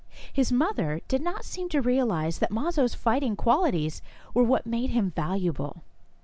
His 0.33 0.51
mother 0.51 1.01
did 1.07 1.21
not 1.21 1.45
seem 1.45 1.69
to 1.69 1.79
realize 1.79 2.39
that 2.39 2.49
Mazo's 2.49 2.95
fighting 2.95 3.35
qualities 3.35 4.01
were 4.33 4.41
what 4.41 4.65
made 4.65 4.89
him 4.89 5.11
valuable. 5.11 5.83